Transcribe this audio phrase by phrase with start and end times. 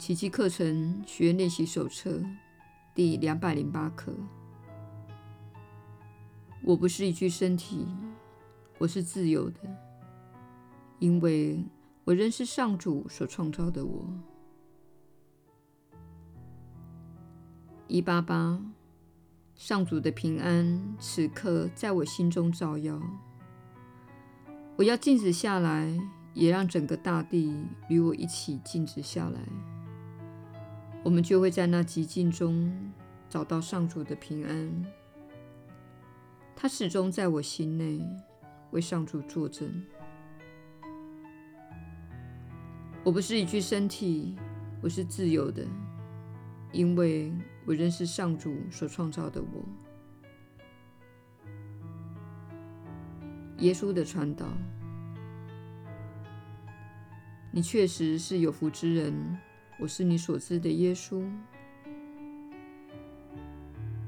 [0.00, 2.24] 奇迹课程学练习手册
[2.94, 4.14] 第两百零八课。
[6.62, 7.86] 我不是一具身体，
[8.78, 9.60] 我是自由的，
[11.00, 11.62] 因为
[12.04, 14.08] 我仍是上主所创造的我。
[17.86, 18.58] 一八八，
[19.54, 22.98] 上主的平安此刻在我心中照耀。
[24.76, 25.94] 我要静止下来，
[26.32, 27.54] 也让整个大地
[27.90, 29.40] 与我一起静止下来。
[31.02, 32.70] 我们就会在那寂静中
[33.28, 34.84] 找到上主的平安。
[36.54, 38.00] 他始终在我心内，
[38.70, 39.82] 为上主作证。
[43.02, 44.36] 我不是一具身体，
[44.82, 45.66] 我是自由的，
[46.70, 47.32] 因为
[47.64, 49.64] 我仍是上主所创造的我。
[53.60, 54.46] 耶稣的传道，
[57.50, 59.38] 你确实是有福之人。
[59.80, 61.26] 我是你所知的耶稣。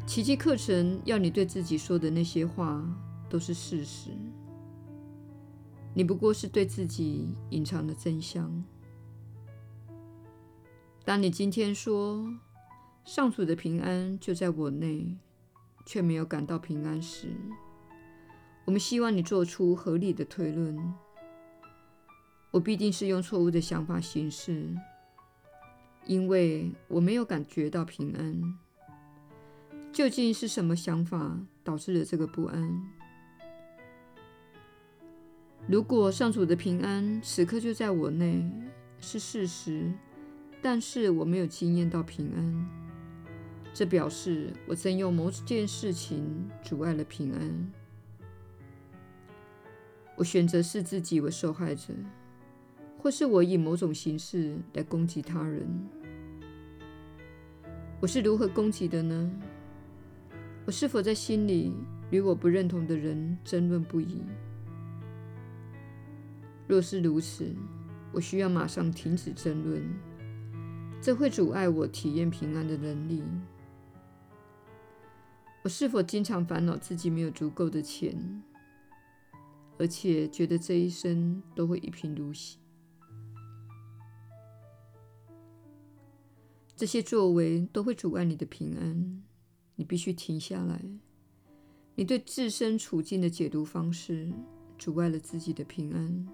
[0.07, 2.85] 奇迹课程要你对自己说的那些话
[3.31, 4.11] 都是事实，
[5.95, 8.63] 你不过是对自己隐藏的真相。
[11.07, 12.31] 当你今天说
[13.07, 15.17] “上主的平安就在我内”，
[15.87, 17.29] 却没有感到平安时，
[18.67, 20.95] 我们希望你做出合理的推论。
[22.51, 24.69] 我必定是用错误的想法行事，
[26.13, 28.59] 因为我没有感觉到平安。
[29.91, 32.83] 究竟是什么想法导致了这个不安？
[35.67, 38.45] 如果上主的平安此刻就在我内，
[39.01, 39.91] 是事实，
[40.61, 42.69] 但是我没有经验到平安，
[43.73, 47.73] 这表示我曾用某件事情阻碍了平安。
[50.17, 51.95] 我选择视自己为受害者，
[52.99, 55.67] 或是我以某种形式来攻击他人。
[58.03, 59.31] 我是如何攻击的呢？
[60.67, 61.73] 我是否在心里
[62.11, 64.25] 与我不认同的人争论不已？
[66.67, 67.55] 若是如此，
[68.11, 69.81] 我需要马上停止争论，
[71.01, 73.23] 这会阻碍我体验平安的能力。
[75.63, 78.43] 我是否经常烦恼自己没有足够的钱？
[79.79, 82.59] 而且觉得这一生都会一贫如洗，
[86.83, 89.23] 这些作为都会阻碍你的平安。
[89.77, 90.83] 你必须停下来。
[91.95, 94.29] 你对自身处境的解读方式
[94.77, 96.29] 阻碍了自己的平安。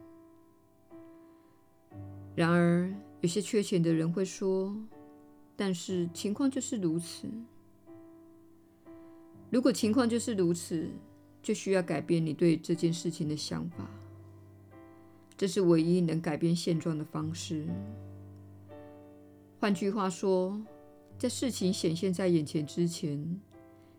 [2.35, 4.75] 然而，有些缺钱的人会说
[5.55, 7.29] ：“但是情况就是如此。”
[9.53, 10.89] 如果情况就是如此，
[11.43, 13.87] 就需要改变你对这件事情的想法，
[15.37, 17.67] 这是唯一能改变现状的方式。
[19.61, 20.61] 换句话说，
[21.19, 23.41] 在事情显现在眼前之前，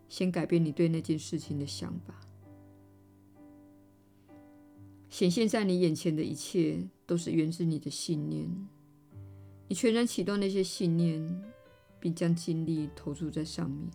[0.07, 2.15] 先改变你对那件事情的想法。
[5.09, 8.47] 显现在你眼前的一切，都是源自你的信念。
[9.67, 11.43] 你全然启动那些信念，
[11.99, 13.89] 并将精力投注在上面。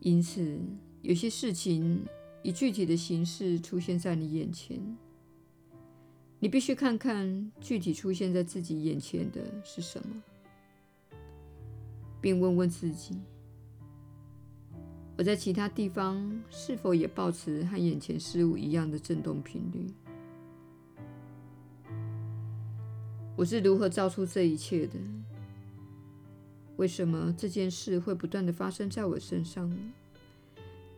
[0.00, 0.58] 因此，
[1.02, 2.02] 有些事情
[2.42, 4.80] 以具体的形式出现在你眼前，
[6.40, 10.22] 你必须看看具体出现在自己眼前的是什么，
[12.20, 13.16] 并问问自己：
[15.16, 19.86] 我在其他地方是否也抱持和眼前事物一样的振动频率？
[23.36, 24.98] 我是如何造出这一切的？
[26.76, 29.72] 为什么这件事会不断地发生在我身上？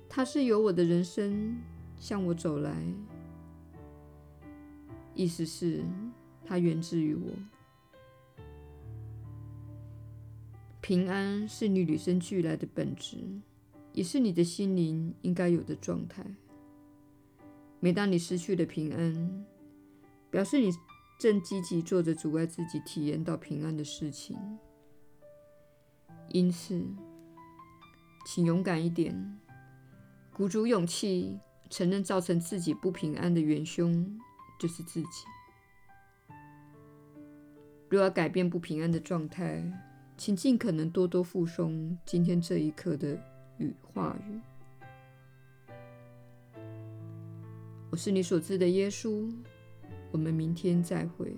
[0.09, 1.57] 它是由我的人生
[1.99, 2.75] 向我走来，
[5.17, 5.83] 意思是
[6.45, 7.33] 它源自于我。
[10.81, 13.17] 平安是你与生俱来的本质，
[13.93, 16.25] 也是你的心灵应该有的状态。
[17.81, 19.45] 每当你失去了平安，
[20.31, 20.71] 表示你
[21.19, 24.37] 正积极做着阻碍自己体验到平安的事情。
[26.29, 26.85] 因此，
[28.27, 29.39] 请勇敢一点。
[30.33, 31.41] 鼓足勇气，
[31.71, 34.21] 承认造成自己不平安的元凶
[34.59, 35.25] 就是自己。
[37.89, 39.63] 若要改变不平安的状态，
[40.17, 43.17] 请尽可能多多复诵今天这一刻的
[43.59, 44.41] 语话语。
[47.91, 49.33] 我是你所知的耶稣。
[50.13, 51.37] 我们明天再会。